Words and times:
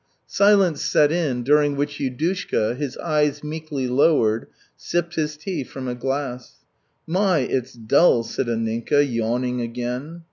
Silence 0.25 0.81
set 0.81 1.11
in, 1.11 1.43
during 1.43 1.75
which 1.75 1.99
Yudushka, 1.99 2.75
his 2.75 2.97
eyes 2.97 3.43
meekly 3.43 3.87
lowered, 3.87 4.47
sipped 4.75 5.13
his 5.13 5.37
tea 5.37 5.63
from 5.63 5.87
a 5.87 5.93
glass. 5.93 6.65
"My, 7.05 7.37
it's 7.37 7.73
dull!" 7.73 8.23
said 8.23 8.47
Anninka, 8.47 9.03
yawning 9.05 9.61
again. 9.61 10.19